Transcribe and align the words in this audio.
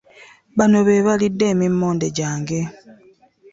Bano 0.57 0.77
be 0.87 1.03
balidde 1.05 1.45
emimmonde 1.53 2.07
gyange! 2.17 2.59